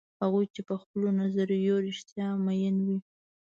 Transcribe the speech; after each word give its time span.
هغوی 0.21 0.45
چې 0.53 0.61
په 0.67 0.75
خپلو 0.81 1.07
نظریو 1.19 1.83
رښتیا 1.87 2.27
میین 2.45 2.75
وي. 2.85 2.97